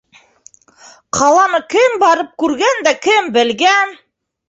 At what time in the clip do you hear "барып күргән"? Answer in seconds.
2.07-2.85